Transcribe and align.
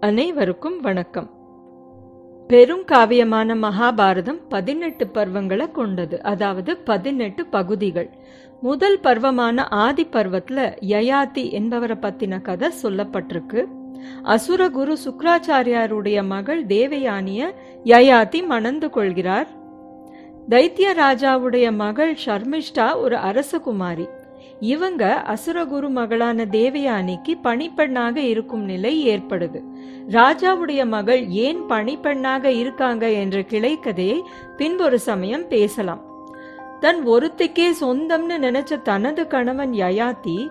அனைவருக்கும் 0.00 0.80
வணக்கம். 0.80 1.30
பெருங்காவியமான 2.48 3.54
மகாபாரதம் 3.54 4.40
பதினெட்டு 4.48 5.06
பர்வங்களை 5.14 5.70
கொண்டது. 5.70 6.22
அதாவது 6.22 6.76
பதினெட்டு 6.76 7.46
பகுதிகள். 7.46 8.10
முதல் 8.60 9.00
பர்வமான 9.00 9.68
ஆதி 9.68 10.06
பர்வத்துல 10.06 10.76
யயாதி 10.88 11.50
என்பவரை 11.50 11.96
பத்தின 11.96 12.42
கதை 12.42 12.70
சொல்லப்பட்டிருக்கு. 12.82 13.64
அசுரகுரு 14.22 14.96
சுக்ராச்சாரியாருடைய 15.04 16.26
மகள் 16.26 16.66
தேவயானிய 16.66 17.54
யயாதி 17.84 18.46
மணந்து 18.46 18.90
கொள்கிறார். 18.90 19.48
தைத்திய 20.48 20.94
ராஜாவுடைய 21.00 21.74
மகள் 21.74 22.18
ஷர்மிஷ்டா 22.26 22.96
ஒரு 22.96 23.16
அரசகுமாரி. 23.16 24.08
இவங்க 24.60 25.24
அசுரகுரு 25.26 25.88
மகளான 25.90 26.44
தேவயானிக்கு 26.44 27.38
பணிப்பெண்ணாக 27.42 28.16
இருக்கும் 28.16 28.64
நிலை 28.64 29.08
ஏற்படுது. 29.08 29.62
ராஜாவுடைய 30.08 30.86
மகள் 30.86 31.28
ஏன் 31.28 31.60
பணிப்பெண்ணாக 31.68 32.44
இருக்காங்க 32.44 33.10
என்ற 33.10 33.40
கிளைக்கதையை 33.40 34.20
பின்பொரு 34.56 34.94
சமயம் 34.94 35.48
பேசலாம். 35.48 36.06
தன் 36.80 37.08
ஒருத்திக்கே 37.08 37.68
சொந்தம்னு 37.80 38.36
நினைச்ச 38.40 38.82
தனது 38.82 39.26
கணவன் 39.26 39.70
யயாத்தி 39.70 40.48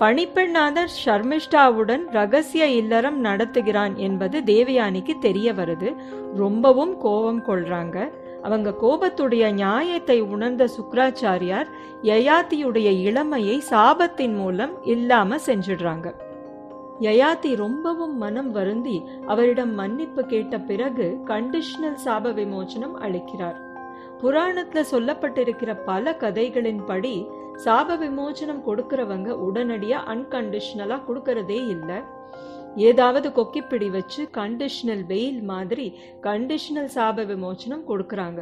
பணிப்பெண்ணான 0.00 0.86
ஷர்மிஷ்டாவுடன் 1.04 2.00
ரகசிய 2.10 2.66
இல்லறம் 2.66 3.24
நடத்துகிறான் 3.24 3.94
என்பது 3.94 4.40
தேவயானிக்கு 4.40 5.18
தெரிய 5.18 5.52
வருது. 5.52 5.94
ரொம்பவும் 6.36 6.98
கோபம் 6.98 7.44
கொள்றாங்க. 7.46 8.12
அவங்க 8.42 8.70
கோபத்துடைய 8.82 9.52
நியாயத்தை 9.52 10.20
உணர்ந்த 10.20 10.68
சுக்ராச்சாரியார் 10.76 11.68
யயாத்தியுடைய 12.02 12.88
இளமையை 13.08 13.62
சாபத்தின் 13.70 14.34
மூலம் 14.34 14.84
இல்லாம 14.84 15.36
செஞ்சிடுறாங்க. 15.46 16.08
யயாதி 17.00 17.56
ரொம்பவும் 17.56 18.16
மனம் 18.16 18.50
வருந்தி 18.50 18.96
அவரிடம் 19.26 19.74
மன்னிப்பு 19.74 20.24
கேட்ட 20.24 20.58
பிறகு 20.58 21.06
கண்டிஷனல் 21.26 22.00
சாப 22.04 22.32
விமோச்சனம் 22.32 22.96
அளிக்கிறார். 23.00 23.58
புராணத்துல 24.22 24.82
சொல்லப்பட்டிருக்கிற 24.90 25.84
பல 25.84 26.16
கதைகளின்படி 26.20 27.14
சாப 27.64 27.96
விமோச்சனம் 27.96 28.62
கொடுக்கறவங்க 28.66 29.30
உடனடியா 29.46 29.98
அன்கண்டிஷனலா 30.14 30.98
கொடுக்கறதே 31.08 31.60
இல்லை. 31.68 31.98
ஏதாவது 32.76 33.28
கொக்கிப்பிடி 33.28 33.90
வச்சு 33.90 34.28
கண்டிஷனல் 34.32 35.06
வெயில் 35.06 35.42
மாதிரி 35.42 35.94
கண்டிஷனல் 36.22 36.90
சாப 36.94 37.24
விமோச்சனம் 37.24 37.88
கொடுக்குறாங்க. 37.88 38.40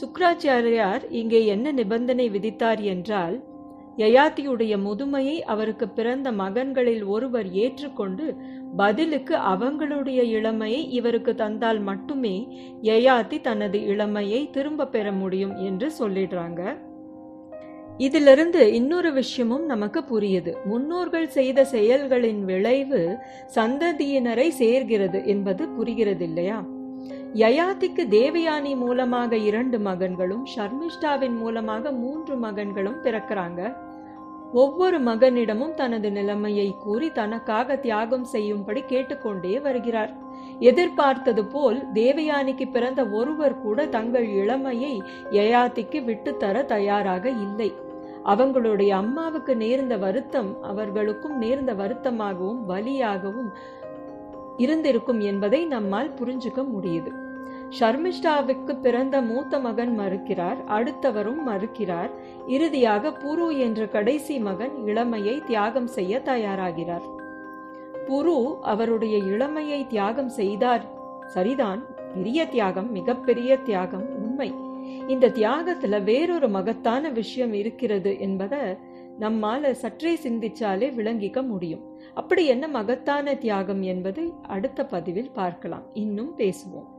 சுக்ராச்சாரியார் 0.00 1.10
இங்கே 1.10 1.46
என்ன 1.46 1.72
நிபந்தனை 1.72 2.30
விதித்தார் 2.30 2.80
என்றால் 2.80 3.44
யயாத்தியுடைய 3.96 4.74
முதுமையை 4.82 5.40
அவருக்கு 5.40 5.88
பிறந்த 5.88 6.32
மகன்களில் 6.32 7.04
ஒருவர் 7.04 7.52
ஏற்றுக்கொண்டு 7.52 8.36
பதிலுக்கு 8.76 9.34
அவங்களுடைய 9.34 10.22
இளமையை 10.22 10.90
இவருக்கு 10.90 11.34
தந்தால் 11.34 11.80
மட்டுமே 11.80 12.36
யயாத்தி 12.82 13.40
தனது 13.40 13.80
இளமையை 13.80 14.50
திரும்ப 14.50 14.86
பெற 14.86 15.12
முடியும் 15.12 15.56
என்று 15.56 15.92
சொல்லிடுறாங்க. 15.98 16.78
இதிலிருந்து 17.98 18.72
இன்னொரு 18.72 19.12
விஷயமும் 19.12 19.64
நமக்கு 19.64 20.00
புரியுது. 20.10 20.52
முன்னோர்கள் 20.64 21.28
செய்த 21.28 21.64
செயல்களின் 21.64 22.44
விளைவு 22.44 23.18
சந்ததியினரை 23.54 24.48
சேர்கிறது 24.58 25.26
என்பது 25.26 25.68
புரிகிறது 25.68 26.24
இல்லையா? 26.24 26.58
யயாத்திக்கு 27.34 28.04
தேவயானி 28.10 28.76
மூலமாக 28.76 29.36
இரண்டு 29.36 29.78
மகன்களும் 29.78 30.44
ஷர்மிஷ்டாவின் 30.54 31.36
மூலமாக 31.36 31.92
மூன்று 31.92 32.36
மகன்களும் 32.36 33.02
பிறக்கிறாங்க. 33.04 33.76
ஒவ்வொரு 34.52 34.98
மகனிடமும் 35.00 35.74
தனது 35.74 36.10
நிலைமையை 36.10 36.74
கூறி 36.78 37.10
தனக்காக 37.10 37.76
தியாகம் 37.76 38.24
செய்யும்படி 38.24 38.82
கேட்டுக்கொண்டே 38.86 39.60
வருகிறார். 39.60 40.12
எதிர்பார்த்தது 40.58 41.44
போல் 41.44 41.86
தேவயானிக்கு 41.94 42.66
பிறந்த 42.72 43.04
ஒருவர் 43.04 43.60
கூட 43.60 43.86
தங்கள் 43.86 44.28
இளமையை 44.34 45.02
யயாத்திக்கு 45.30 46.00
விட்டுத்தர 46.08 46.64
தயாராக 46.64 47.28
இல்லை. 47.28 47.70
அவங்களுடைய 48.24 48.88
அம்மாவுக்கு 48.88 49.56
நேர்ந்த 49.56 49.96
வருத்தம் 49.96 50.62
அவர்களுக்கும் 50.62 51.38
நேர்ந்த 51.38 51.74
வருத்தமாகவும் 51.74 52.60
வலியாகவும் 52.68 53.52
இருந்திருக்கும் 54.56 55.20
என்பதை 55.20 55.64
நம்மால் 55.64 56.14
புரிஞ்சுக்க 56.14 56.66
முடியுது. 56.76 57.26
ஷர்மிஷ்டாவுக்கு 57.80 58.80
பிறந்த 58.80 59.20
மூத்த 59.20 59.58
மகன் 59.58 59.94
மறுக்கிறார் 59.94 60.64
அடுத்தவரும் 60.64 61.42
மறுக்கிறார். 61.44 62.10
இறுதியாக 62.46 63.08
புரு 63.08 63.58
என்ற 63.58 63.86
கடைசி 63.86 64.38
மகன் 64.38 64.86
இளமையை 64.86 65.42
தியாகம் 65.46 65.86
செய்ய 65.86 66.22
தயாராகிறார். 66.24 67.06
புரு 68.08 68.58
அவருடைய 68.60 69.16
இளமையை 69.16 69.86
தியாகம் 69.86 70.28
செய்தார். 70.28 70.84
சரிதான் 71.26 71.84
பெரிய 72.14 72.46
தியாகம் 72.46 72.90
மிகப்பெரிய 72.90 73.56
தியாகம் 73.56 74.06
உண்மை. 74.22 74.67
இந்த 75.06 75.28
தியாகத்துல 75.28 76.02
வேறொரு 76.02 76.48
மகத்தான 76.48 77.08
விஷயம் 77.08 77.52
இருக்கிறது 77.52 78.20
என்பதை 78.20 78.58
நம்மால 79.20 79.70
சற்றே 79.70 80.14
சிந்திச்சாலே 80.14 80.88
விளங்கிக்க 80.94 81.46
முடியும். 81.46 81.84
அப்படி 82.14 82.46
என்ன 82.46 82.68
மகத்தான 82.68 83.34
தியாகம் 83.34 83.82
என்பதை 83.82 84.32
அடுத்த 84.42 84.86
பதிவில் 84.86 85.30
பார்க்கலாம். 85.30 85.82
இன்னும் 85.92 86.38
பேசுவோம். 86.38 86.96